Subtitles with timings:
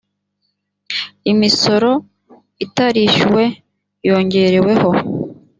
[1.31, 1.91] imisoro
[2.65, 3.43] itarishyuwe
[4.07, 4.89] yongereweho.